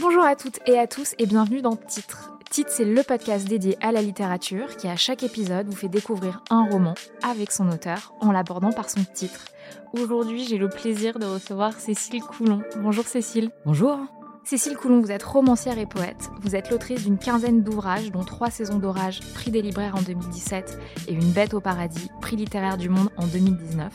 [0.00, 2.32] Bonjour à toutes et à tous et bienvenue dans Titre.
[2.48, 6.42] Titre, c'est le podcast dédié à la littérature qui, à chaque épisode, vous fait découvrir
[6.48, 9.44] un roman avec son auteur en l'abordant par son titre.
[9.92, 12.62] Aujourd'hui, j'ai le plaisir de recevoir Cécile Coulon.
[12.78, 13.50] Bonjour Cécile.
[13.66, 13.98] Bonjour.
[14.42, 16.30] Cécile Coulon, vous êtes romancière et poète.
[16.40, 20.78] Vous êtes l'autrice d'une quinzaine d'ouvrages, dont trois saisons d'orage, prix des libraires en 2017,
[21.08, 23.92] et Une bête au paradis, prix littéraire du monde en 2019.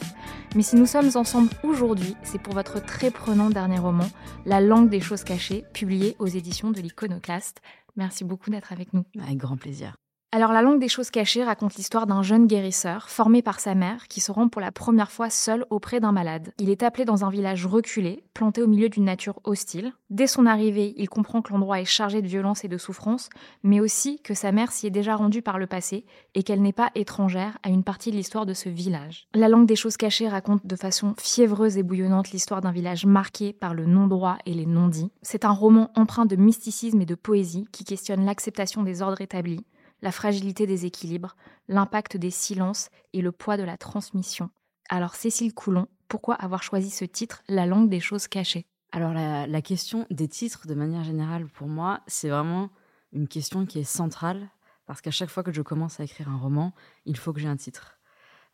[0.55, 4.07] Mais si nous sommes ensemble aujourd'hui, c'est pour votre très prenant dernier roman,
[4.45, 7.61] La langue des choses cachées, publié aux éditions de l'Iconoclaste.
[7.97, 9.03] Merci beaucoup d'être avec nous.
[9.21, 9.97] Avec grand plaisir.
[10.35, 14.09] Alors, La langue des choses cachées raconte l'histoire d'un jeune guérisseur, formé par sa mère,
[14.09, 16.51] qui se rend pour la première fois seul auprès d'un malade.
[16.59, 19.93] Il est appelé dans un village reculé, planté au milieu d'une nature hostile.
[20.09, 23.29] Dès son arrivée, il comprend que l'endroit est chargé de violence et de souffrance,
[23.63, 26.73] mais aussi que sa mère s'y est déjà rendue par le passé et qu'elle n'est
[26.73, 29.29] pas étrangère à une partie de l'histoire de ce village.
[29.35, 33.53] La langue des choses cachées raconte de façon fiévreuse et bouillonnante l'histoire d'un village marqué
[33.53, 35.13] par le non-droit et les non-dits.
[35.21, 39.65] C'est un roman empreint de mysticisme et de poésie qui questionne l'acceptation des ordres établis,
[40.05, 41.35] la fragilité des équilibres,
[41.67, 44.51] l'impact des silences et le poids de la transmission.
[44.87, 48.67] Alors Cécile Coulon, pourquoi avoir choisi ce titre, La langue des choses cachées?
[48.91, 52.69] Alors la, la question des titres, de manière générale, pour moi, c'est vraiment
[53.13, 54.47] une question qui est centrale,
[54.85, 57.47] parce qu'à chaque fois que je commence à écrire un roman, il faut que j'ai
[57.47, 57.97] un titre.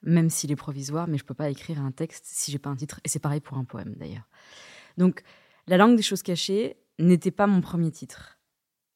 [0.03, 2.69] Même s'il est provisoire, mais je ne peux pas écrire un texte si j'ai pas
[2.69, 3.02] un titre.
[3.03, 4.29] Et c'est pareil pour un poème, d'ailleurs.
[4.97, 5.22] Donc,
[5.67, 8.39] La langue des choses cachées n'était pas mon premier titre.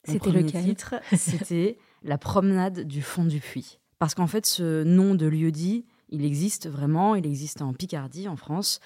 [0.05, 0.63] C'était lequel?
[0.63, 3.79] titre, c'était La promenade du fond du puits.
[3.97, 8.35] Parce qu'en fait, ce nom de lieu-dit, il existe vraiment, il existe en Picardie, en
[8.35, 8.79] France,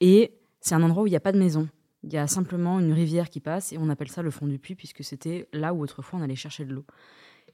[0.00, 1.68] et c'est un endroit où il n'y a pas de maison.
[2.02, 4.58] Il y a simplement une rivière qui passe, et on appelle ça le fond du
[4.58, 6.84] puits, puisque c'était là où autrefois on allait chercher de l'eau.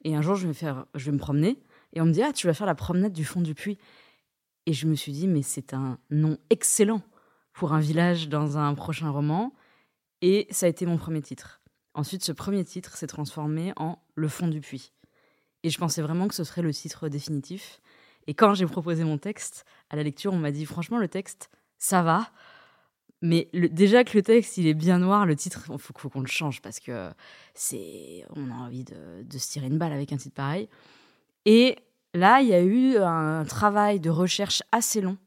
[0.04, 1.58] Et un jour, je vais, faire, je vais me promener,
[1.92, 3.76] et on me dit, ah, tu vas faire la promenade du fond du puits.
[4.64, 7.02] Et je me suis dit, mais c'est un nom excellent
[7.52, 9.52] pour un village dans un prochain roman,
[10.22, 11.60] et ça a été mon premier titre.
[11.92, 14.92] Ensuite, ce premier titre s'est transformé en Le fond du puits.
[15.62, 17.80] Et je pensais vraiment que ce serait le titre définitif.
[18.26, 21.50] Et quand j'ai proposé mon texte à la lecture, on m'a dit franchement, le texte,
[21.78, 22.30] ça va.
[23.22, 26.26] Mais déjà que le texte, il est bien noir, le titre, il faut, qu'on le
[26.26, 27.10] change parce que
[27.54, 30.68] c'est, on a envie de, se tirer une balle avec un titre pareil.
[31.44, 31.76] Et
[32.14, 35.18] là, il y a eu un travail de recherche assez long.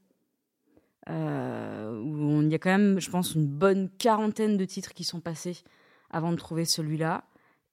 [1.10, 4.94] euh, où on- il y a quand même, je pense, une bonne quarantaine de titres
[4.94, 5.62] qui sont passés
[6.10, 7.24] avant de trouver celui-là.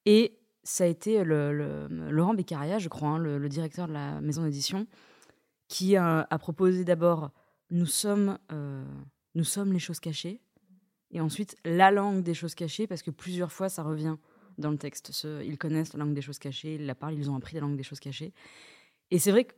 [0.06, 4.88] Et ça a été Laurent Beccaria, je crois, hein, le, directeur de la maison d'édition,
[5.68, 7.32] qui a, proposé d'abord
[7.70, 8.38] nous sommes,
[9.34, 10.42] les choses cachées,
[11.12, 14.18] et ensuite la langue des choses cachées, parce que plusieurs fois ça revient
[14.58, 15.26] dans le texte.
[15.44, 17.76] Ils connaissent la langue des choses cachées, ils la parlent, ils ont appris la langue
[17.78, 18.34] des choses cachées.
[19.10, 19.54] Et c'est vrai que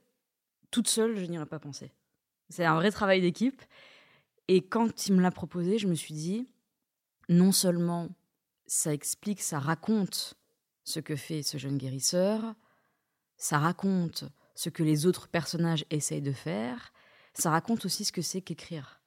[0.72, 1.92] toute seule, je n'y aurais pas pensé.
[2.50, 3.62] C'est un vrai travail d'équipe.
[4.47, 6.47] Et quand il me l'a proposé, je me suis dit,
[7.30, 8.09] non seulement
[8.66, 10.36] ça explique, ça raconte
[10.83, 12.55] ce que fait ce jeune guérisseur,
[13.38, 16.94] ça raconte ce que les autres personnages essayent de faire,
[17.33, 19.01] ça raconte aussi ce que c'est qu'écrire.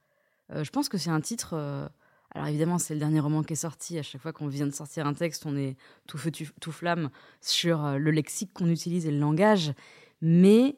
[0.52, 1.54] Euh, je pense que c'est un titre...
[1.54, 1.88] euh,
[2.34, 3.98] alors évidemment, c'est le dernier roman qui est sorti.
[3.98, 5.76] À chaque fois qu'on vient de sortir un texte, on est
[6.06, 7.10] tout feu, tout flamme
[7.40, 9.72] sur euh, le lexique qu'on utilise et le langage.
[10.20, 10.76] Mais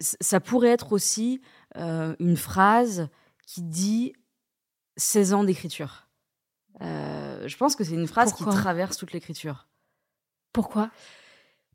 [0.00, 1.40] ça pourrait être aussi
[1.76, 3.08] une phrase
[3.46, 4.12] qui dit
[4.96, 6.08] 16 ans d'écriture.
[6.80, 8.52] Euh, je pense que c'est une phrase Pourquoi?
[8.52, 9.68] qui traverse toute l'écriture.
[10.52, 10.90] Pourquoi?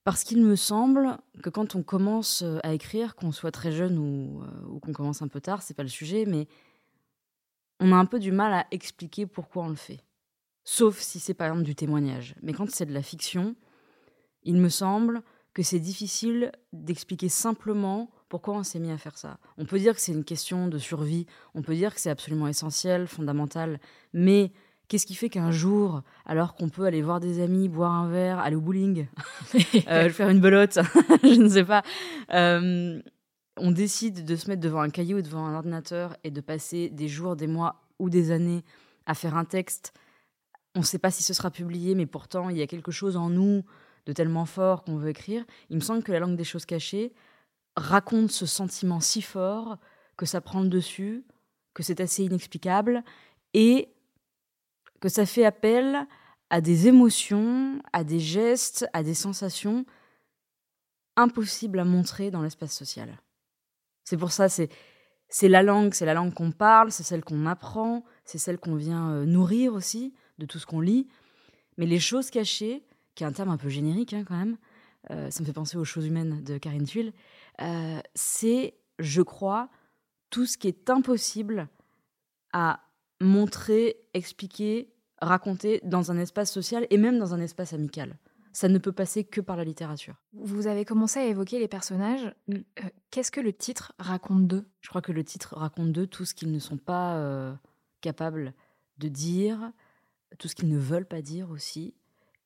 [0.03, 3.97] Parce qu'il me semble que quand on commence euh, à écrire, qu'on soit très jeune
[3.97, 6.47] ou, euh, ou qu'on commence un peu tard, c'est pas le sujet, mais
[7.79, 9.99] on a un peu du mal à expliquer pourquoi on le fait.
[10.63, 12.35] Sauf si c'est par exemple du témoignage.
[12.41, 13.55] Mais quand c'est de la fiction,
[14.43, 15.21] il me semble
[15.53, 19.39] que c'est difficile d'expliquer simplement pourquoi on s'est mis à faire ça.
[19.57, 22.47] On peut dire que c'est une question de survie, on peut dire que c'est absolument
[22.47, 23.79] essentiel, fondamental,
[24.13, 24.51] mais
[24.87, 28.39] qu'est-ce qui fait qu'un jour, alors qu'on peut aller voir des amis, boire un verre,
[28.39, 29.07] aller au bowling,
[29.87, 30.79] euh, faire une belote,
[31.23, 31.83] je ne sais pas,
[32.33, 33.01] euh,
[33.57, 36.89] on décide de se mettre devant un cahier ou devant un ordinateur et de passer
[36.89, 38.63] des jours, des mois ou des années
[39.05, 39.93] à faire un texte.
[40.75, 43.17] On ne sait pas si ce sera publié, mais pourtant, il y a quelque chose
[43.17, 43.63] en nous
[44.05, 45.43] de tellement fort qu'on veut écrire.
[45.69, 47.13] Il me semble que la langue des choses cachées
[47.75, 49.77] raconte ce sentiment si fort
[50.17, 51.25] que ça prend le dessus,
[51.73, 53.03] que c'est assez inexplicable
[53.53, 53.89] et
[54.99, 56.05] que ça fait appel
[56.49, 59.85] à des émotions, à des gestes, à des sensations
[61.15, 63.17] impossibles à montrer dans l'espace social.
[64.03, 64.69] C'est pour ça, c'est
[65.29, 68.75] c'est la langue, c'est la langue qu'on parle, c'est celle qu'on apprend, c'est celle qu'on
[68.75, 71.07] vient euh, nourrir aussi de tout ce qu'on lit.
[71.77, 72.83] Mais les choses cachées,
[73.15, 74.57] qui est un terme un peu générique hein, quand même,
[75.11, 77.13] euh, ça me fait penser aux choses humaines de Karine Tuile,
[77.61, 79.69] euh, c'est, je crois,
[80.29, 81.67] tout ce qui est impossible
[82.53, 82.81] à
[83.21, 88.17] montrer, expliquer, raconter dans un espace social et même dans un espace amical.
[88.53, 90.15] Ça ne peut passer que par la littérature.
[90.33, 92.33] Vous avez commencé à évoquer les personnages.
[92.47, 92.55] Mm.
[92.55, 94.67] Euh, qu'est-ce que le titre raconte d'eux?
[94.81, 97.53] Je crois que le titre raconte d'eux tout ce qu'ils ne sont pas euh,
[98.01, 98.53] capables
[98.97, 99.71] de dire,
[100.39, 101.93] tout ce qu'ils ne veulent pas dire aussi,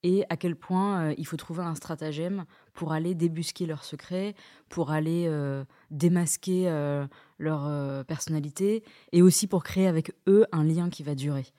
[0.04, 4.36] et à quel point euh, il faut trouver un stratagème pour aller débusquer leurs secrets,
[4.70, 5.30] pour aller
[5.90, 6.70] démasquer
[7.38, 11.54] leur personnalité, et aussi pour créer avec eux un lien qui va durer.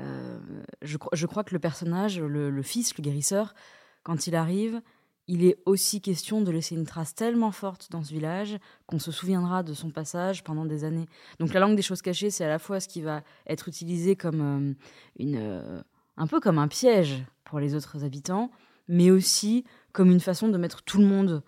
[0.00, 0.38] Euh,
[0.82, 3.54] je, crois que le personnage, le, fils, le guérisseur,
[4.02, 4.80] quand il arrive,
[5.26, 9.10] il est aussi question de laisser une trace tellement forte dans ce village qu'on se
[9.10, 11.06] souviendra de son passage pendant des années.
[11.38, 14.16] Donc la langue des choses cachées, c'est à la fois ce qui va être utilisé
[14.16, 14.74] comme euh,
[15.18, 15.82] une, euh,
[16.16, 18.50] un peu comme un piège pour les autres habitants,
[18.88, 21.42] mais aussi comme une façon de mettre tout le monde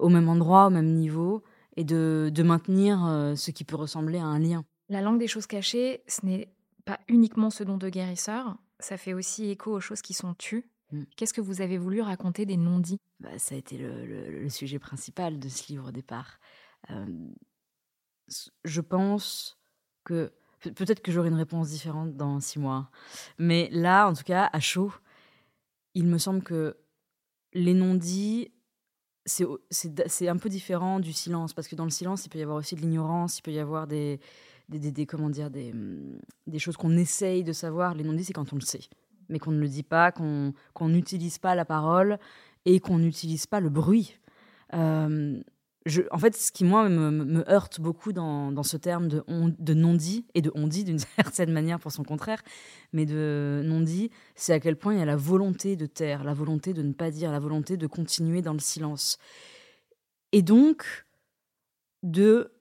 [0.00, 1.42] au même endroit, au même niveau,
[1.76, 2.98] et de, de maintenir
[3.36, 4.64] ce qui peut ressembler à un lien.
[4.88, 6.48] La langue des choses cachées, ce n'est
[6.84, 10.68] pas uniquement ce don de guérisseur, ça fait aussi écho aux choses qui sont tues.
[10.92, 11.04] Mm.
[11.16, 13.00] Qu'est-ce que vous avez voulu raconter des non-dits?
[13.20, 16.38] Bah, Ça a été le, sujet principal de ce livre au départ.
[16.90, 17.06] Euh,
[18.64, 19.58] je pense
[20.04, 20.32] que
[20.70, 22.90] peut-être que j'aurai une réponse différente dans six mois,
[23.38, 24.92] mais là, en tout cas, à chaud,
[25.94, 26.76] il me semble que
[27.52, 28.50] les non-dits,
[29.26, 32.58] c'est un peu différent du silence, parce que dans le silence, il peut y avoir
[32.58, 34.20] aussi de l'ignorance, il peut y avoir des,
[34.68, 37.94] des, comment dire, des, hum, des choses qu'on essaye de savoir.
[37.94, 38.88] Les non-dits, c'est quand on le sait,
[39.28, 40.52] mais qu'on ne le dit pas, qu'on
[40.82, 42.18] n'utilise pas la parole
[42.64, 44.18] et qu'on n'utilise pas le bruit.
[44.72, 45.40] Euh,
[46.10, 50.26] en fait, ce qui, moi, me, me heurte beaucoup dans, ce terme de, de non-dit,
[50.34, 52.42] et de on-dit d'une certaine manière pour son contraire,
[52.92, 56.34] mais de non-dit, c'est à quel point il y a la volonté de taire, la
[56.34, 59.18] volonté de ne pas dire, la volonté de continuer dans le silence.
[60.32, 61.04] Et donc,
[62.02, 62.52] de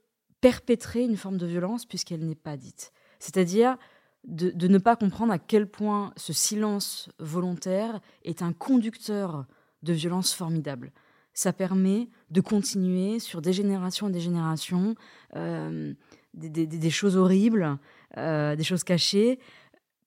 [0.41, 2.91] perpétrer une forme de violence puisqu'elle n'est pas dite.
[3.19, 3.77] C'est-à-dire
[4.25, 9.45] de, ne pas comprendre à quel point ce silence volontaire est un conducteur
[9.83, 10.91] de violence formidable.
[11.33, 14.95] Ça permet de continuer sur des générations et des générations
[15.35, 15.93] euh,
[16.33, 17.77] des, choses horribles,
[18.17, 19.39] euh, des choses cachées,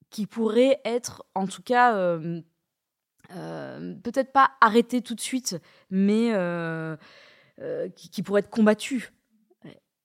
[0.09, 2.41] qui pourraient être en tout cas euh,
[3.29, 5.57] peut-être pas arrêtées tout de suite,
[5.89, 6.33] mais
[7.95, 9.13] qui, qui, pourraient être combattues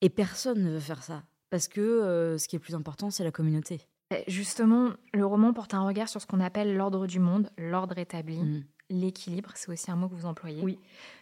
[0.00, 1.22] et personne ne veut faire ça.
[1.50, 3.86] Parce que ce qui est plus important, c'est la communauté.
[4.26, 8.38] Justement, le roman porte un regard sur ce qu'on appelle l'ordre du monde, l'ordre établi,
[8.38, 8.64] mm.
[8.90, 10.62] L'équilibre, c'est aussi un mot que vous employez.
[10.62, 10.78] Oui.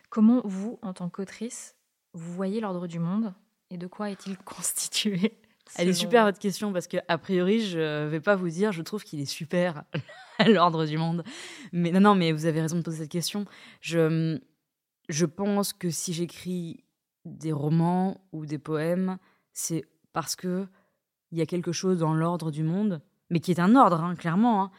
[0.09, 1.77] Comment vous, en tant qu'autrice,
[2.15, 3.33] vous voyez l'ordre du monde
[3.71, 5.39] et de quoi est-il constitué?
[5.77, 8.83] Elle est super votre question parce que a priori je vais pas vous dire je
[8.83, 9.85] trouve qu'il est super
[10.49, 11.23] l'ordre du monde
[11.71, 13.45] mais non non mais vous avez raison de poser cette question
[13.81, 14.41] je
[15.09, 16.85] je pense que si j'écris
[17.25, 19.19] des romans ou des poèmes,
[19.53, 20.67] c'est parce que
[21.33, 24.17] il y a quelque chose dans l'ordre du monde, mais qui est un ordre, hein,
[24.17, 24.71] clairement, hein,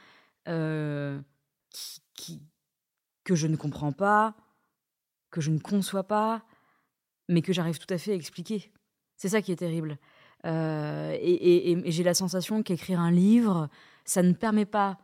[0.47, 1.21] euh,
[1.69, 2.41] qui,
[3.23, 4.35] que je ne comprends pas,
[5.29, 6.43] que je ne conçois pas,
[7.29, 8.71] mais que j'arrive tout à fait à expliquer.
[9.15, 9.97] C'est ça qui est terrible.
[10.45, 13.69] Euh, et j'ai la sensation qu'écrire un livre,
[14.05, 14.97] ça ne permet pas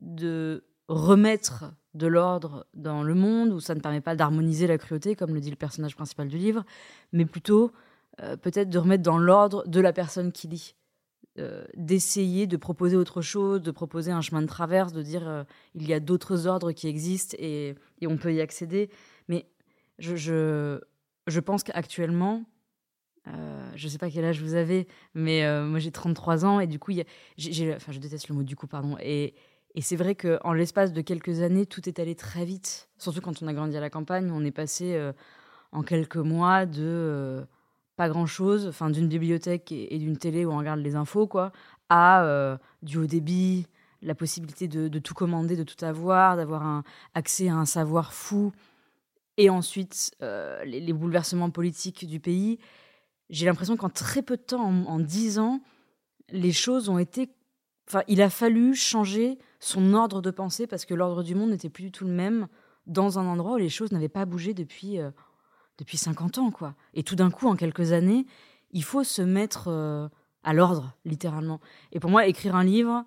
[0.00, 5.14] de remettre de l'ordre dans le monde, où ça ne permet pas d'harmoniser la cruauté,
[5.14, 6.64] comme le dit le personnage principal du livre,
[7.12, 7.72] mais plutôt
[8.20, 10.74] euh, peut-être de remettre dans l'ordre de la personne qui lit.
[11.38, 15.42] Euh, d'essayer de proposer autre chose, de proposer un chemin de traverse, de dire euh,
[15.74, 17.74] il y a d'autres ordres qui existent et,
[18.06, 18.90] on peut y accéder.
[19.28, 19.46] Mais
[19.98, 20.14] je,
[21.26, 22.44] je, pense qu'actuellement,
[23.26, 26.78] je ne sais pas quel âge vous avez, mais moi j'ai 33 ans et du
[26.78, 29.34] coup, enfin je déteste le mot du coup, pardon, et
[29.74, 32.88] et c'est vrai qu'en l'espace de quelques années, tout est allé très vite.
[32.98, 35.12] Surtout quand on a grandi à la campagne, on est passé euh,
[35.72, 37.44] en quelques mois de euh,
[37.96, 41.52] pas grand-chose, enfin d'une bibliothèque et, d'une télé où on regarde les infos, quoi,
[41.88, 43.66] à euh, du haut débit,
[44.02, 46.84] la possibilité de, tout commander, de tout avoir, d'avoir un
[47.14, 48.52] accès à un savoir fou,
[49.36, 52.58] et ensuite les, bouleversements politiques du pays.
[53.30, 55.60] J'ai l'impression qu'en très peu de temps, en dix ans,
[56.30, 57.30] les choses ont été
[57.88, 61.68] Enfin, il a fallu changer son ordre de pensée parce que l'ordre du monde n'était
[61.68, 62.48] plus du tout le même
[62.86, 65.10] dans un endroit où les choses n'avaient pas bougé depuis, euh,
[65.78, 66.50] depuis 50 ans.
[66.50, 66.74] quoi.
[66.94, 68.26] Et tout d'un coup, en quelques années,
[68.70, 70.08] il faut se mettre euh,
[70.42, 71.60] à l'ordre, littéralement.
[71.92, 73.04] Et pour moi, écrire un livre,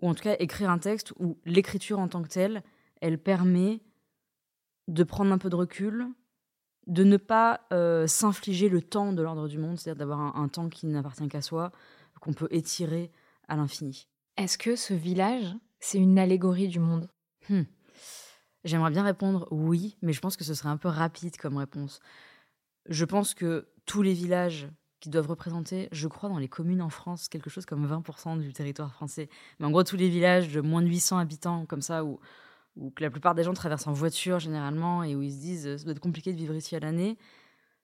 [0.00, 2.62] ou en tout cas écrire un texte où l'écriture en tant que telle,
[3.00, 3.80] elle permet
[4.88, 6.08] de prendre un peu de recul,
[6.86, 10.68] de ne pas euh, s'infliger le temps de l'ordre du monde, c'est-à-dire d'avoir un, temps
[10.68, 11.70] qui n'appartient qu'à soi,
[12.20, 13.10] qu'on peut étirer
[13.48, 14.08] à l'infini.
[14.36, 17.08] Est-ce que ce village, c'est une allégorie du monde?
[17.48, 17.62] Hmm.
[18.64, 22.00] J'aimerais bien répondre oui, mais je pense que ce serait un peu rapide comme réponse.
[22.88, 24.68] Je pense que tous les villages
[25.00, 28.52] qui doivent représenter, je crois, dans les communes en France, quelque chose comme 20% du
[28.52, 29.28] territoire français.
[29.58, 32.20] Mais en gros, tous les villages de moins de 800 habitants, comme ça, où,
[32.98, 35.92] la plupart des gens traversent en voiture généralement et où ils se disent ça doit
[35.92, 37.18] être compliqué de vivre ici à l'année,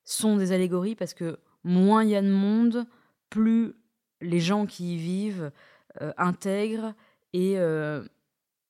[0.04, 2.86] sont des allégories parce que moins il y a de monde,
[3.28, 3.74] plus
[4.20, 5.50] les gens qui y vivent
[6.00, 6.94] euh, intègrent
[7.32, 8.06] et euh,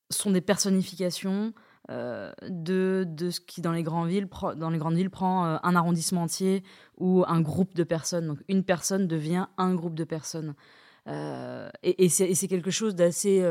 [0.09, 1.53] sont des personnifications
[1.89, 5.75] euh, de, de ce qui dans les, grandes villes, dans les grandes villes prend un
[5.75, 6.63] arrondissement entier
[6.97, 8.27] ou un groupe de personnes.
[8.27, 10.55] Donc une personne devient un groupe de personnes.
[11.07, 13.41] et, et c'est quelque chose d'assez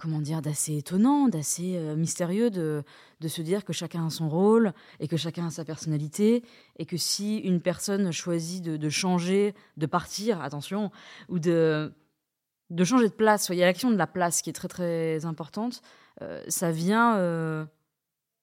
[0.00, 2.82] comment dire, d'assez étonnant, d'assez euh, mystérieux de,
[3.20, 6.42] de se dire que chacun a son rôle et que chacun a sa personnalité
[6.78, 10.90] et que si une personne choisit de, changer, de partir, attention,
[11.28, 11.92] ou de,
[12.70, 15.24] de changer de place, il y a l'action de la place qui est très très
[15.24, 15.82] importante,
[16.22, 17.66] euh, ça vient euh,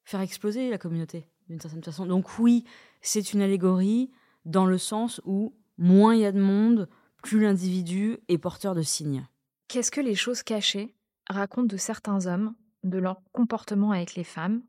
[0.03, 2.05] faire exploser la communauté d'une certaine façon.
[2.05, 2.65] Donc oui,
[3.01, 4.12] c'est une allégorie
[4.46, 6.89] dans le sens où moins il y a de monde,
[7.24, 9.25] plus l'individu est porteur de signes.
[9.67, 10.93] Qu'est-ce que les choses cachées
[11.29, 12.53] raconte de certains hommes,
[12.84, 14.62] de leur comportement avec les femmes,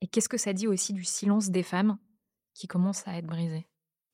[0.00, 1.98] et qu'est-ce que ça dit aussi du silence des femmes
[2.54, 3.66] qui commence à être brisé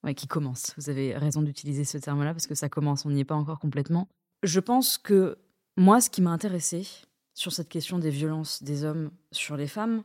[0.05, 0.75] Ouais, qui commence.
[0.77, 3.61] Vous avez raison d'utiliser ce terme-là parce que ça commence, on n'y est pas encore
[3.61, 4.09] complètement.
[4.43, 5.39] Je pense que
[5.77, 6.87] moi, ce qui m'a intéressé
[7.35, 10.03] sur cette question des violences des hommes sur les femmes,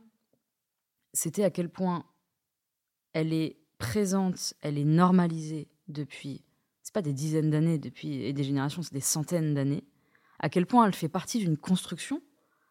[1.12, 2.04] c'était à quel point
[3.12, 6.44] elle est présente, elle est normalisée depuis,
[6.82, 9.84] c'est pas des dizaines d'années, depuis et des générations, c'est des centaines d'années
[10.38, 12.22] à quel point elle fait partie d'une construction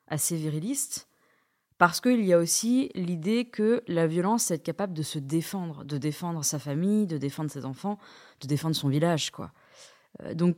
[0.07, 1.09] assez viriliste,
[1.77, 5.83] parce qu'il y a aussi l'idée que la violence, c'est être capable de se défendre,
[5.83, 7.99] de défendre sa famille, de défendre ses enfants,
[8.41, 9.51] de défendre son village, quoi.
[10.23, 10.55] Euh, donc,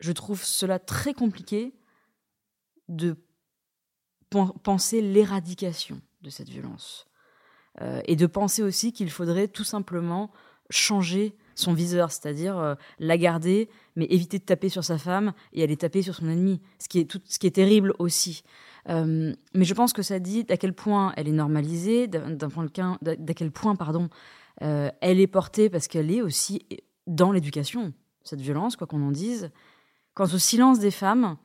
[0.00, 1.74] je trouve cela très compliqué
[2.88, 3.16] de
[4.62, 7.06] penser l'éradication de cette violence.
[7.82, 10.30] Euh, et de penser aussi qu'il faudrait tout simplement
[10.70, 15.62] changer son viseur, c'est-à-dire euh, la garder, mais éviter de taper sur sa femme et
[15.62, 18.44] aller taper sur son ennemi, ce qui est, tout, ce qui est terrible aussi.
[18.88, 23.34] Euh, mais je pense que ça dit d'à quel point elle est normalisée, d'un d'à
[23.34, 24.08] quel point pardon,
[24.60, 26.64] elle est portée parce qu'elle est aussi
[27.08, 29.50] dans l'éducation, cette violence, quoi qu'on en dise.
[30.14, 31.36] Quant au silence des femmes,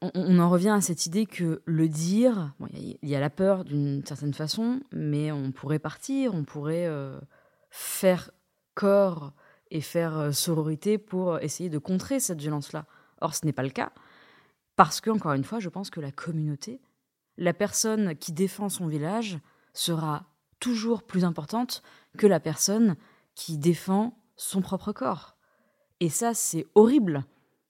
[0.00, 4.04] on, en revient à cette idée que le dire, il y, a la peur d'une
[4.04, 6.90] certaine façon, mais on pourrait partir, on pourrait
[7.70, 8.30] faire
[8.74, 9.32] corps
[9.70, 12.86] et faire euh, sororité pour essayer de contrer cette violence-là.
[13.20, 13.92] Or, ce n'est pas le cas,
[14.76, 16.80] parce que, encore une fois, je pense que la communauté,
[17.36, 19.38] la personne qui défend son village,
[19.72, 20.26] sera
[20.60, 21.82] toujours plus importante
[22.16, 22.96] que la personne
[23.34, 25.33] qui défend son propre corps.
[26.00, 27.24] Et ça, c'est horrible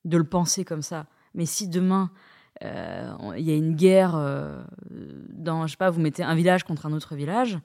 [0.04, 1.06] de le penser comme ça.
[1.34, 2.10] Mais si demain,
[2.62, 6.64] euh, il y a une guerre euh, dans, je sais pas, vous mettez un village
[6.64, 7.58] contre un autre village,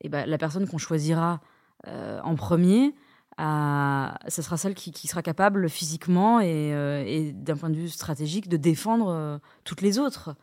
[0.00, 1.40] et ben, la personne qu'on choisira
[1.86, 2.94] euh, en premier,
[3.38, 9.40] ce sera celle qui, sera capable physiquement et, d'un point de vue stratégique de défendre
[9.64, 10.34] toutes les autres.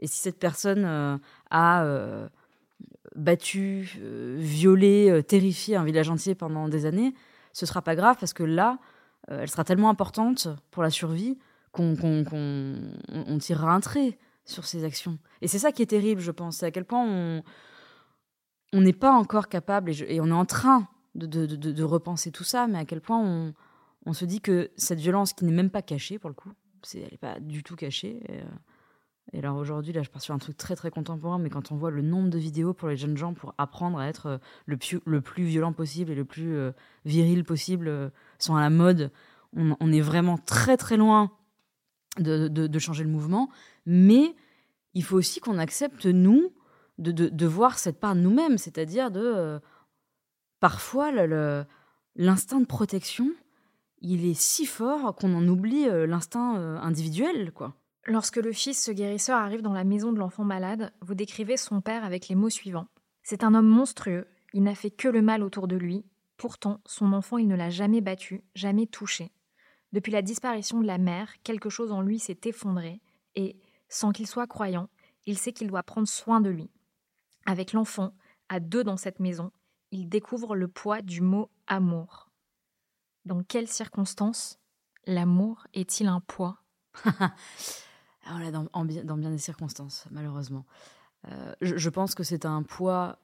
[0.00, 1.20] Et si cette personne
[1.50, 2.28] a
[3.14, 4.00] battu,
[4.36, 7.14] violé, terrifié un village entier pendant des années,
[7.52, 8.78] ce sera pas grave parce que là,
[9.28, 11.38] elle sera tellement importante pour la survie
[11.72, 11.94] qu'on
[13.40, 15.18] tirera un trait sur ses actions.
[15.40, 17.42] Et c'est ça qui est terrible, je pense, c'est à quel point on,
[18.72, 22.78] on n'est pas encore capable, et, on est en train de, repenser tout ça, mais
[22.78, 23.52] à quel point
[24.06, 26.52] on, se dit que cette violence qui n'est même pas cachée, pour le coup,
[26.94, 28.22] elle n'est pas du tout cachée.
[28.30, 28.42] Euh,
[29.32, 31.76] et, alors aujourd'hui, là, je pars sur un truc très très contemporain, mais quand on
[31.76, 34.78] voit le nombre de vidéos pour les jeunes gens pour apprendre à être euh, le,
[35.04, 36.72] le plus violent possible et le plus euh,
[37.04, 39.12] viril possible, sont à la mode,
[39.56, 41.30] on, est vraiment très très loin
[42.18, 43.50] de changer le mouvement.
[43.86, 44.34] Mais
[44.94, 46.52] il faut aussi qu'on accepte, nous,
[46.98, 49.22] de, voir cette part de nous-mêmes, c'est-à-dire de...
[49.22, 49.58] Euh,
[50.58, 51.10] parfois,
[52.16, 53.30] l'instinct de protection,
[54.00, 57.74] il est si fort qu'on en oublie euh, l'instinct euh, individuel, quoi.
[58.06, 61.80] Lorsque le fils, ce guérisseur, arrive dans la maison de l'enfant malade, vous décrivez son
[61.80, 62.88] père avec les mots suivants.
[63.22, 66.04] C'est un homme monstrueux, il n'a fait que le mal autour de lui,
[66.36, 69.30] pourtant son enfant il ne l'a jamais battu, jamais touché.
[69.92, 73.00] Depuis la disparition de la mère, quelque chose en lui s'est effondré,
[73.34, 73.56] et,
[73.88, 74.88] sans qu'il soit croyant,
[75.26, 76.70] il sait qu'il doit prendre soin de lui.
[77.44, 78.14] Avec l'enfant,
[78.48, 79.52] à deux dans cette maison,
[79.90, 82.30] il découvre le poids du mot amour.
[83.24, 84.58] Dans quelles circonstances
[85.06, 86.62] l'amour est-il un poids?
[88.30, 90.64] Alors dans, bien des circonstances, malheureusement.
[91.28, 93.18] Euh, je, pense que c'est un poids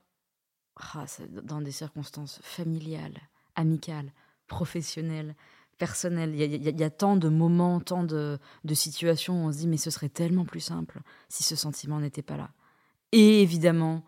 [0.95, 3.19] ah, dans des circonstances familiales,
[3.55, 4.13] amicales,
[4.49, 5.35] professionnelles,
[5.79, 6.35] personnelles.
[6.35, 9.77] Il y, a, tant de moments, tant de, de, situations où on se dit mais
[9.77, 12.51] ce serait tellement plus simple si ce sentiment n'était pas là.
[13.13, 14.05] Et évidemment,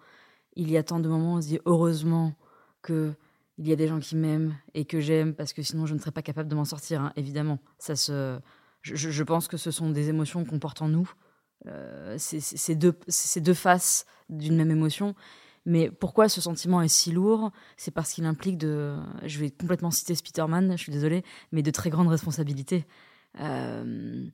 [0.55, 2.35] il y a tant de moments où on se dit heureusement
[2.83, 3.15] que
[3.59, 5.99] il y a des gens qui m'aiment et que j'aime parce que sinon je ne
[5.99, 7.01] serais pas capable de m'en sortir.
[7.03, 8.39] Hein, évidemment, ça se,
[8.83, 11.11] je, pense que ce sont des émotions qu'on porte en nous.
[11.67, 12.95] Euh, c'est deux,
[13.37, 15.15] deux faces d'une même émotion.
[15.67, 17.51] Mais pourquoi ce sentiment est si lourd?
[17.77, 21.71] C'est parce qu'il implique de, je vais complètement citer Spiderman, je suis désolée, mais de
[21.71, 22.87] très grandes responsabilités.
[23.41, 24.27] Euh,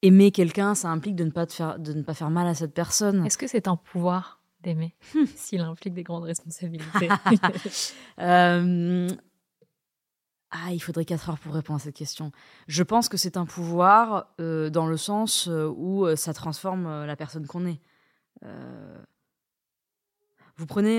[0.00, 2.72] aimer quelqu'un, ça implique de ne pas faire, de ne pas faire mal à cette
[2.72, 3.26] personne.
[3.26, 4.94] Est-ce que c'est un pouvoir d'aimer
[5.36, 7.08] s'il implique des grandes responsabilités?
[8.18, 9.08] Euh,
[10.52, 12.30] Ah, il faudrait 4 heures pour répondre à cette question.
[12.68, 17.16] Je pense que c'est un pouvoir euh, dans le sens euh, où ça transforme la
[17.16, 17.80] personne qu'on est.
[20.56, 20.98] Vous prenez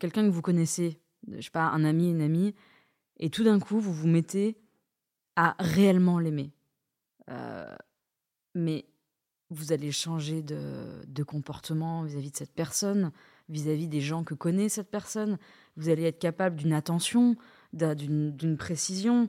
[0.00, 2.54] quelqu'un que vous connaissez, je sais pas, un ami, une amie,
[3.18, 4.56] et tout d'un coup, vous vous mettez
[5.36, 6.52] à réellement l'aimer.
[8.54, 8.86] mais
[9.50, 13.12] vous allez changer de, comportement vis-à-vis de cette personne,
[13.48, 15.38] vis-à-vis des gens que connaît cette personne.
[15.76, 17.36] Vous allez être capable d'une attention,
[17.76, 19.28] d'une précision,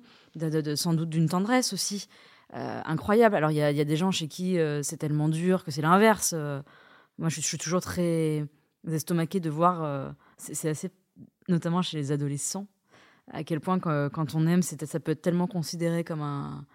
[0.75, 2.07] sans doute d'une tendresse aussi.
[2.53, 3.35] Euh, incroyable.
[3.35, 6.33] Alors, il y, a, des gens chez qui euh, c'est tellement dur que c'est l'inverse.
[6.33, 6.61] Euh,
[7.17, 8.45] moi, je, suis toujours très
[8.89, 10.91] estomaquée de voir, c'est assez,
[11.49, 12.67] notamment chez les adolescents,
[13.31, 16.65] à quel point quand, on aime, ça peut être tellement considéré comme, un,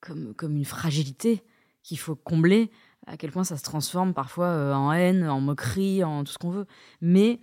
[0.00, 1.44] comme, une fragilité
[1.84, 2.70] qu'il faut combler,
[3.06, 6.50] à quel point ça se transforme parfois en haine, en moquerie, en tout ce qu'on
[6.50, 6.66] veut.
[7.00, 7.38] Mais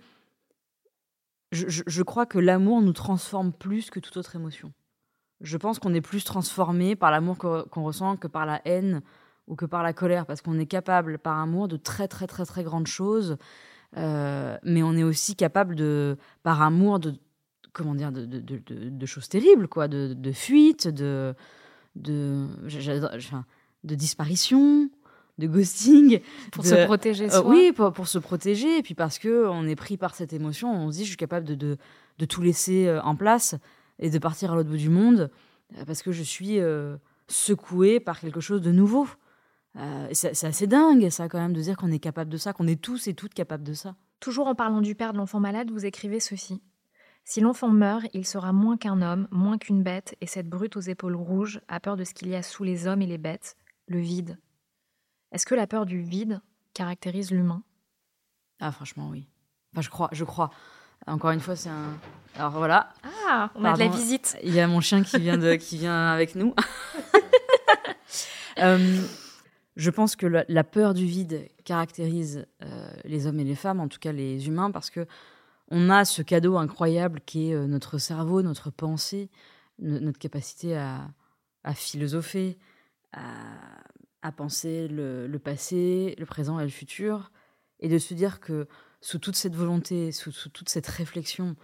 [1.52, 4.72] je, crois que l'amour nous transforme plus que toute autre émotion.
[5.40, 9.02] Je pense qu'on est plus transformé par l'amour qu'on ressent que par la haine
[9.48, 12.44] ou que par la colère, parce qu'on est capable par amour de très très très
[12.44, 13.36] très grandes choses,
[13.96, 17.14] euh, mais on est aussi capable de par amour de
[17.72, 21.34] comment dire de, choses terribles quoi, de, de fuite, de
[21.96, 22.46] de
[23.82, 24.90] de disparition,
[25.40, 26.20] de ghosting.
[26.52, 28.78] Pour se protéger euh, oui, pour, se protéger.
[28.78, 31.16] Et puis parce que on est pris par cette émotion, on se dit je suis
[31.16, 31.76] capable de,
[32.18, 33.56] de, tout laisser euh, en place
[33.98, 35.30] et de partir à l'autre bout du monde
[35.76, 36.58] euh, parce que je suis
[37.26, 39.08] secoué par quelque chose de nouveau.
[40.12, 42.80] c'est assez dingue, ça, quand même, de dire qu'on est capable de ça, qu'on est
[42.80, 43.94] tous et toutes capables de ça.
[44.18, 46.60] Toujours en parlant du père de l'enfant malade, vous écrivez ceci.
[47.24, 50.80] Si l'enfant meurt, il sera moins qu'un homme, moins qu'une bête, et cette brute aux
[50.80, 53.56] épaules rouges a peur de ce qu'il y a sous les hommes et les bêtes,
[53.86, 54.38] le vide.
[55.32, 56.40] Est-ce que la peur du vide
[56.74, 57.62] caractérise l'humain?
[58.60, 59.28] Ah, franchement, oui.
[59.72, 60.50] Enfin, je crois, je crois.
[61.06, 61.96] Encore une fois, c'est un.
[62.36, 62.92] Alors voilà.
[63.28, 64.36] Ah, on a de la visite.
[64.42, 66.54] Il y a mon chien qui vient, de, qui vient avec nous.
[68.58, 69.00] Euh,
[69.76, 73.88] je pense que la, peur du vide caractérise euh, les hommes et les femmes, en
[73.88, 75.06] tout cas les humains, parce que
[75.70, 79.30] on a ce cadeau incroyable qui est euh, notre cerveau, notre pensée,
[79.78, 81.08] notre capacité à,
[81.64, 82.58] à philosopher,
[83.12, 83.22] à,
[84.32, 87.32] penser le, passé, le présent et le futur,
[87.80, 88.68] et de se dire que
[89.00, 91.56] sous toute cette volonté, sous, toute cette réflexion,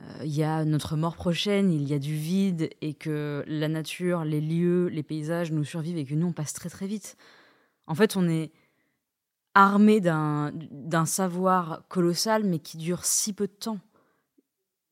[0.00, 3.68] euh, il y a notre mort prochaine, il y a du vide, et que la
[3.68, 7.16] nature, les lieux, les paysages nous survivent et que nous, on passe très très vite.
[7.86, 8.52] En fait, on est
[9.54, 13.80] armé d'un savoir colossal, mais qui dure si peu de temps.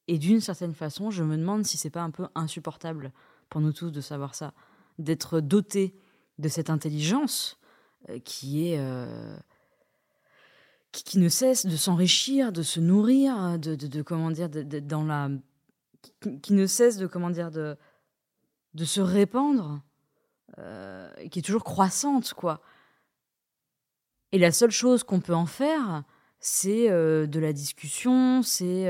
[0.09, 3.13] Et d'une certaine façon, je me demande si c'est pas un peu insupportable
[3.49, 4.53] pour nous tous de savoir ça,
[4.99, 5.95] d'être doté
[6.41, 7.59] de cette intelligence
[8.09, 9.37] euh, qui est euh,
[10.91, 15.29] qui, ne cesse de s'enrichir, de se nourrir, de, de, comment dire, dans la
[16.43, 17.77] qui, ne cesse de comment dire de
[18.75, 19.83] de se répandre,
[20.59, 22.61] euh, qui est toujours croissante quoi.
[24.33, 26.05] Et la seule chose qu'on peut en faire,
[26.39, 28.89] c'est de la discussion, c'est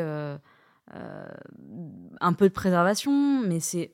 [0.88, 3.92] un peu de préservation, mais c'est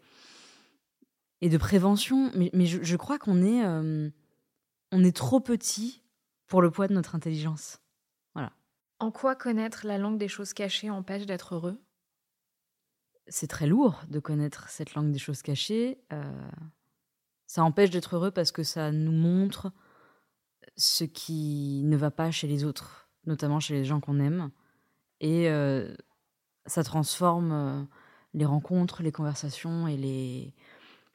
[1.40, 2.30] et de prévention.
[2.34, 4.10] Mais, mais je, crois qu'on est, euh,
[4.92, 6.02] on est trop petit
[6.46, 7.80] pour le poids de notre intelligence.
[8.34, 8.52] Voilà.
[8.98, 11.80] En quoi connaître la langue des choses cachées empêche d'être heureux?
[13.28, 15.98] C'est très lourd de connaître cette langue des choses cachées.
[16.12, 16.50] Euh,
[17.46, 19.72] ça empêche d'être heureux parce que ça nous montre
[20.76, 24.50] ce qui ne va pas chez les autres, notamment chez les gens qu'on aime.
[25.20, 25.92] Et euh,
[26.66, 27.88] ça transforme
[28.34, 30.54] les rencontres, les conversations et les,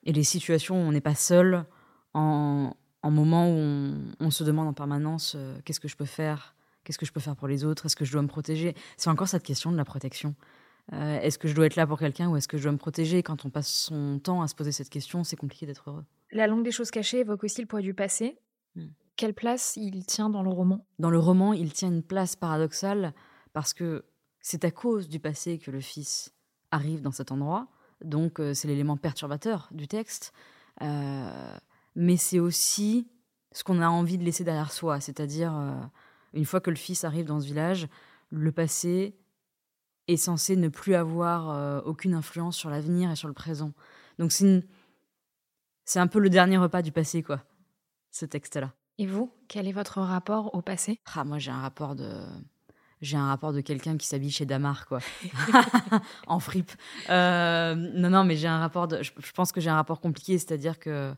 [0.04, 1.66] et les situations où on n'est pas seul
[2.14, 6.56] en, en moment où on, se demande en permanence euh, qu'est-ce que je peux faire,
[6.84, 8.76] qu'est-ce que je peux faire pour les autres, est-ce que je dois me protéger?
[8.98, 10.36] C'est encore cette question de la protection.
[10.94, 12.78] Euh, est-ce que je dois être là pour quelqu'un ou est-ce que je dois me
[12.78, 13.24] protéger?
[13.24, 16.06] Quand on passe son temps à se poser cette question, c'est compliqué d'être heureux.
[16.32, 18.38] La langue des choses cachées évoque aussi le poids du passé.
[18.76, 18.88] Hmm.
[19.16, 20.86] Quelle place il tient dans le roman?
[21.00, 23.14] Dans le roman, il tient une place paradoxale
[23.54, 24.06] parce que
[24.42, 26.34] c'est à cause du passé que le fils
[26.72, 27.68] arrive dans cet endroit.
[28.04, 30.34] Donc euh, c'est l'élément perturbateur du texte.
[30.82, 31.58] Euh,
[31.96, 33.08] mais c'est aussi
[33.52, 35.00] ce qu'on a envie de laisser derrière soi.
[35.00, 35.54] C'est-à-dire,
[36.34, 37.88] une fois que le fils arrive dans ce village,
[38.30, 39.16] le passé
[40.08, 43.74] est censé ne plus avoir euh, aucune influence sur l'avenir et sur le présent.
[44.20, 44.66] Donc c'est
[45.86, 47.44] c'est un peu le dernier repas du passé, quoi,
[48.12, 48.74] ce texte-là.
[48.98, 51.00] Et vous, quel est votre rapport au passé?
[51.16, 52.24] Ah, Moi, j'ai un rapport de
[53.02, 55.00] j'ai un rapport de quelqu'un qui s'habille chez Damar, quoi,
[56.28, 56.72] en fripe.
[57.10, 58.88] Euh, non, non, mais j'ai un rapport.
[59.02, 61.14] Je, pense que j'ai un rapport compliqué, c'est-à-dire que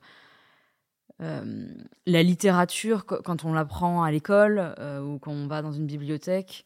[1.22, 1.74] euh,
[2.06, 6.66] la littérature, quand on l'apprend à l'école ou quand on va dans une bibliothèque,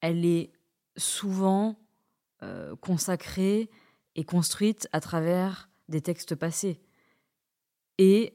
[0.00, 0.52] elle est
[0.96, 1.78] souvent
[2.42, 3.70] euh, consacrée
[4.16, 6.80] et construite à travers des textes passés.
[7.96, 8.34] Et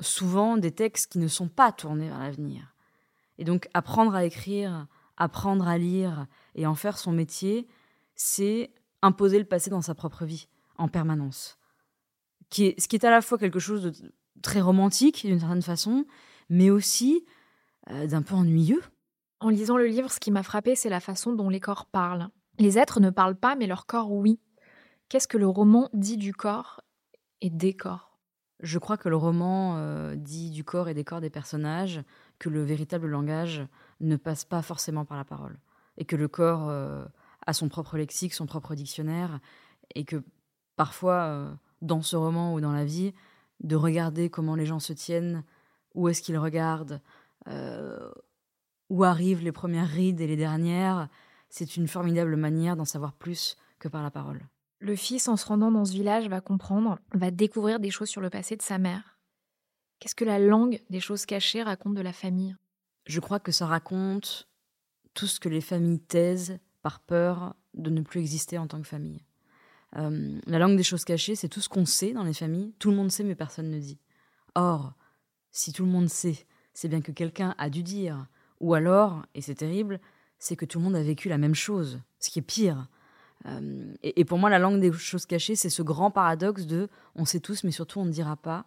[0.00, 2.74] souvent des textes qui ne sont pas tournés vers l'avenir.
[3.38, 4.88] Et donc apprendre à écrire,
[5.20, 7.68] apprendre à lire et en faire son métier,
[8.16, 11.58] c'est imposer le passé dans sa propre vie, en permanence.
[12.48, 15.62] Qui est, ce qui est à la fois quelque chose de très romantique d'une certaine
[15.62, 16.06] façon,
[16.48, 17.24] mais aussi
[17.90, 18.82] euh, d'un peu ennuyeux.
[19.40, 22.28] En lisant le livre, ce qui m'a frappé, c'est la façon dont les corps parlent.
[22.58, 24.40] Les êtres ne parlent pas, mais leur corps, oui.
[25.08, 26.80] Qu'est-ce que le roman dit du corps
[27.40, 28.18] et des corps?
[28.62, 32.02] Je crois que le roman euh, dit du corps et des corps des personnages,
[32.38, 33.62] que le véritable langage
[34.00, 35.58] ne passe pas forcément par la parole,
[35.96, 37.04] et que le corps euh,
[37.46, 39.40] a son propre lexique, son propre dictionnaire,
[39.94, 40.22] et que
[40.76, 43.12] parfois, euh, dans ce roman ou dans la vie,
[43.60, 45.44] de regarder comment les gens se tiennent,
[45.94, 47.00] où est-ce qu'ils regardent,
[48.90, 51.08] où arrivent les premières rides et les dernières,
[51.48, 54.40] c'est une formidable manière d'en savoir plus que par la parole.
[54.78, 58.20] Le fils, en se rendant dans ce village, va comprendre, va découvrir des choses sur
[58.20, 59.18] le passé de sa mère.
[59.98, 62.56] Qu'est-ce que la langue des choses cachées raconte de la famille?
[63.10, 64.48] Je crois que ça raconte
[65.14, 68.86] tout ce que les familles taisent par peur de ne plus exister en tant que
[68.86, 69.24] famille.
[69.96, 72.72] Euh, la langue des choses cachées, c'est tout ce qu'on sait dans les familles.
[72.78, 73.98] Tout le monde sait, mais personne ne dit.
[74.54, 74.94] Or,
[75.50, 78.28] si tout le monde sait, c'est bien que quelqu'un a dû dire,
[78.60, 79.98] ou alors, et c'est terrible,
[80.38, 82.86] c'est que tout le monde a vécu la même chose, ce qui est pire.
[83.46, 87.24] Euh, et, pour moi, la langue des choses cachées, c'est ce grand paradoxe de on
[87.24, 88.66] sait tous, mais surtout on ne dira pas.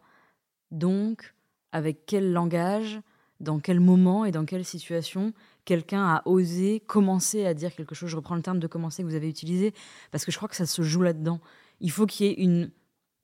[0.70, 1.34] Donc,
[1.72, 3.00] avec quel langage,
[3.44, 5.34] dans quel moment et dans quelle situation
[5.66, 9.08] quelqu'un a osé commencer à dire quelque chose Je reprends le terme de commencer que
[9.08, 9.74] vous avez utilisé,
[10.12, 11.40] parce que je crois que ça se joue là-dedans.
[11.80, 12.72] Il faut qu'il y ait une,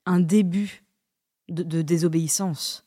[0.06, 0.84] un début
[1.50, 2.86] de désobéissance.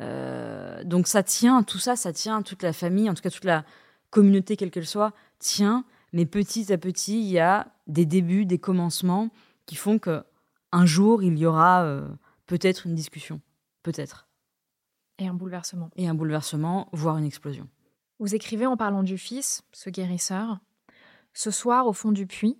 [0.00, 3.44] Euh, donc ça tient, tout ça, ça tient, toute la famille, en tout cas toute
[3.44, 3.64] la
[4.10, 5.84] communauté, quelle qu'elle soit, tient.
[6.12, 9.30] Mais petit à petit, il y a des débuts, des commencements
[9.66, 10.22] qui font que
[10.72, 12.08] un jour, il y aura euh,
[12.46, 13.40] peut-être une discussion.
[13.82, 14.28] Peut-être.
[15.20, 15.90] Et un bouleversement.
[15.96, 17.68] Et un bouleversement, voire une explosion.
[18.18, 20.58] Vous écrivez en parlant du fils, ce guérisseur.
[21.34, 22.58] Ce soir, au fond du puits,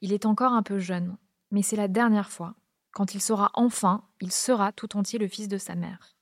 [0.00, 1.16] il est encore un peu jeune,
[1.50, 2.54] mais c'est la dernière fois.
[2.92, 6.16] Quand il saura enfin, il sera tout entier le fils de sa mère.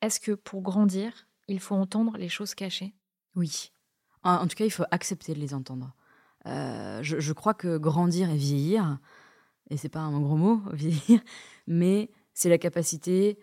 [0.00, 2.94] Est-ce que pour grandir, il faut entendre les choses cachées?
[3.36, 3.72] Oui.
[4.22, 5.94] En, tout cas, il faut accepter de les entendre.
[6.46, 8.98] Euh, je, crois que grandir et vieillir,
[9.70, 11.20] et c'est pas un gros mot, vieillir,
[11.66, 13.38] mais c'est la capacité,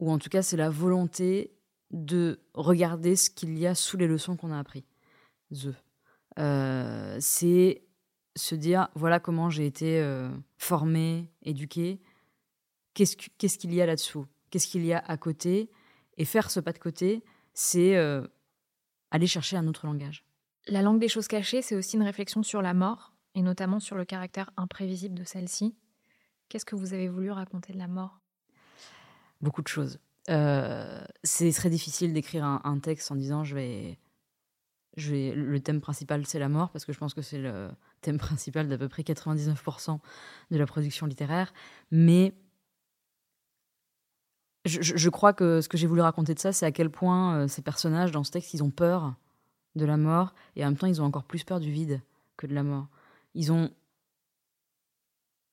[0.00, 1.52] ou en tout cas c'est la volonté
[1.92, 4.84] de regarder ce qu'il y a sous les leçons qu'on a apprises.
[6.38, 7.82] Euh, c'est
[8.36, 12.00] se dire voilà comment j'ai été euh, formé, éduqué,
[12.94, 15.70] qu'est-ce qu'il y a là-dessous, qu'est-ce qu'il y a à côté,
[16.16, 18.26] et faire ce pas de côté, c'est euh,
[19.10, 20.24] aller chercher un autre langage.
[20.66, 23.96] La langue des choses cachées, c'est aussi une réflexion sur la mort, et notamment sur
[23.96, 25.74] le caractère imprévisible de celle-ci.
[26.48, 28.19] Qu'est-ce que vous avez voulu raconter de la mort?
[29.40, 29.98] Beaucoup de choses.
[30.28, 33.98] Euh, c'est très difficile d'écrire un, texte en disant je vais,
[34.96, 37.70] le thème principal c'est la mort, parce que je pense que c'est le
[38.02, 39.98] thème principal d'à peu près 99%
[40.50, 41.52] de la production littéraire.
[41.90, 42.34] Mais
[44.66, 47.48] je, crois que ce que j'ai voulu raconter de ça, c'est à quel point euh,
[47.48, 49.14] ces personnages dans ce texte, ils ont peur
[49.74, 52.02] de la mort et en même temps, ils ont encore plus peur du vide
[52.36, 52.88] que de la mort.
[53.34, 53.70] Ils ont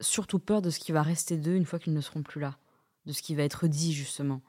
[0.02, 2.58] surtout peur de ce qui va rester d'eux une fois qu'ils ne seront plus là,
[3.08, 4.42] de ce qui va être dit justement,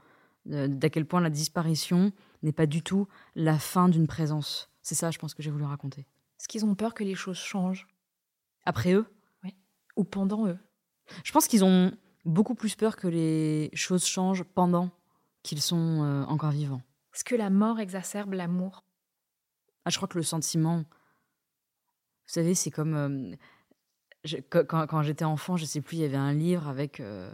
[0.45, 4.69] d'à quel point la disparition n'est pas du tout la fin d'une présence.
[4.83, 6.03] C'est ça, je pense, que j'ai voulu raconter.
[6.39, 7.87] Est-ce qu'ils ont peur que les choses changent?
[8.65, 9.07] Après eux?
[9.45, 9.55] Oui.
[9.97, 10.59] Ou pendant eux?
[11.25, 11.93] Je pense qu'ils ont
[12.25, 14.91] beaucoup plus peur que les choses changent pendant
[15.43, 16.83] qu'ils sont euh, encore vivants.
[17.15, 18.85] Est-ce que la mort exacerbe l'amour?
[19.85, 20.85] Ah, Je crois que le sentiment Vous
[22.35, 23.37] savez, c'est comme euh,
[24.25, 27.01] je- quand, quand- quand j'étais enfant, je sais plus, il y avait un livre avec
[27.01, 27.33] euh,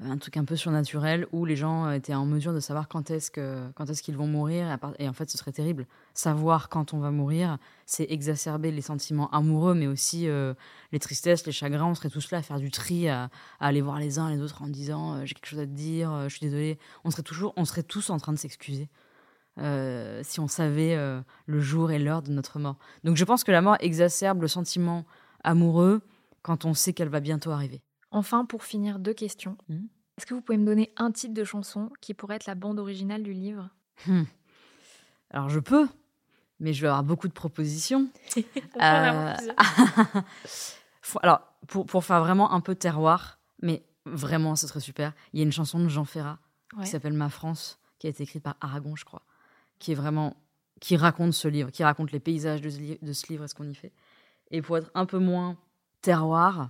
[0.00, 3.30] un truc un peu surnaturel où les gens étaient en mesure de savoir quand est-ce
[3.30, 5.86] que quand est-ce qu'ils vont mourir et, en fait ce serait terrible.
[6.14, 10.54] Savoir quand on va mourir c'est exacerber les sentiments amoureux mais aussi euh,
[10.92, 11.86] les tristesses les chagrins.
[11.86, 13.30] On serait tous là à faire du tri à,
[13.60, 16.12] aller voir les uns les autres en disant euh, j'ai quelque chose à te dire
[16.12, 18.88] euh, je suis désolée on serait toujours on serait tous en train de s'excuser
[19.60, 22.76] euh, si on savait euh, le jour et l'heure de notre mort.
[23.02, 25.04] Donc je pense que la mort exacerbe le sentiment
[25.42, 26.00] amoureux
[26.42, 29.56] quand on sait qu'elle va bientôt arriver Enfin, pour finir, deux questions.
[29.68, 29.88] Mhm.
[30.16, 32.78] Est-ce que vous pouvez me donner un titre de chanson qui pourrait être la bande
[32.80, 33.68] originale du livre?
[34.06, 34.22] Hmm.
[35.30, 35.86] Alors je peux,
[36.58, 38.08] mais je vais avoir beaucoup de propositions.
[38.82, 39.34] Euh,
[41.22, 45.42] Alors pour, pour faire vraiment un peu terroir, mais vraiment ce serait super, il y
[45.42, 46.38] a une chanson de Jean Ferrat
[46.76, 46.84] Ouais.
[46.84, 49.22] qui s'appelle Ma France, qui a été écrite par Aragon, je crois,
[49.78, 50.36] qui est vraiment
[50.80, 53.48] qui raconte ce livre, qui raconte les paysages de ce, li- de ce livre et
[53.48, 53.90] ce qu'on y fait.
[54.50, 55.56] Et pour être un peu moins
[56.02, 56.68] terroir,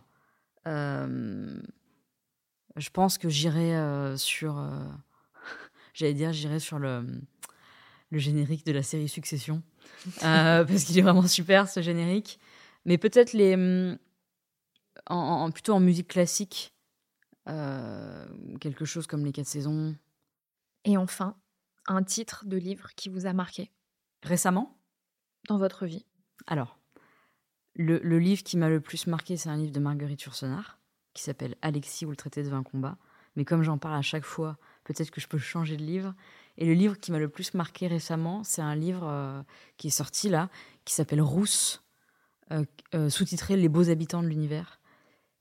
[2.77, 4.85] je pense que j'irai euh, sur, euh,
[5.95, 7.05] j'allais dire, j'irai sur le
[8.11, 9.63] le générique de la série Succession
[10.25, 12.39] euh, parce qu'il est vraiment super ce générique.
[12.87, 13.55] Mais peut-être les
[15.11, 16.73] en, en- plutôt en musique classique,
[17.49, 18.27] euh,
[18.61, 19.95] quelque chose comme les quatre saisons.
[20.85, 21.37] Et enfin,
[21.87, 23.71] un titre de livre qui vous a marqué
[24.23, 24.79] Récemment,
[25.49, 26.07] dans votre vie.
[26.47, 26.78] alors
[27.79, 30.79] le, livre qui m'a le plus marqué, c'est un livre de Marguerite Yourcenar
[31.15, 32.97] qui s'appelle Alexis ou le traité de 20 combats.
[33.37, 36.15] Mais comme j'en parle à chaque fois, peut-être que je peux changer de livre.
[36.57, 39.43] Et le livre qui m'a le plus marqué récemment, c'est un livre euh,
[39.77, 40.49] qui est sorti là,
[40.85, 41.85] qui s'appelle Rousse,
[42.53, 42.65] euh,
[42.95, 44.81] euh, sous-titré Les beaux habitants de l'univers.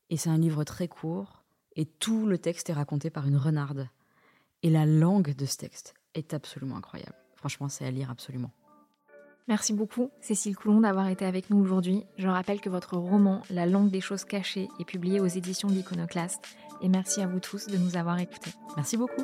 [0.10, 1.43] Et c'est un livre très court,
[1.76, 3.89] et tout le texte est raconté par une renarde.
[4.63, 7.15] Et la langue de ce texte est absolument incroyable.
[7.36, 8.52] Franchement, c'est à lire absolument.
[9.47, 12.05] Merci beaucoup, Cécile Coulon, d'avoir été avec nous aujourd'hui.
[12.17, 15.73] Je rappelle que votre roman La langue des choses cachées est publié aux éditions de
[15.73, 16.41] l'Iconoclaste.
[16.81, 18.51] Et merci à vous tous de nous avoir écoutés.
[18.75, 19.23] Merci beaucoup.